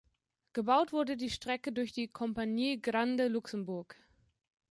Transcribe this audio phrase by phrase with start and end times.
[0.53, 3.95] Gebaut wurde die Strecke durch die "Compagnie Grande Luxembourg".